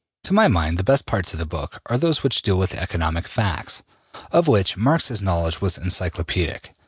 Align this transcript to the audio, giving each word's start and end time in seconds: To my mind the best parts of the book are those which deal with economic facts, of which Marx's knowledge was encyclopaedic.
To 0.23 0.33
my 0.33 0.47
mind 0.47 0.79
the 0.79 0.83
best 0.83 1.05
parts 1.05 1.31
of 1.31 1.37
the 1.37 1.45
book 1.45 1.79
are 1.85 1.95
those 1.95 2.23
which 2.23 2.41
deal 2.41 2.57
with 2.57 2.73
economic 2.73 3.27
facts, 3.27 3.83
of 4.31 4.47
which 4.47 4.75
Marx's 4.75 5.21
knowledge 5.21 5.61
was 5.61 5.77
encyclopaedic. 5.77 6.73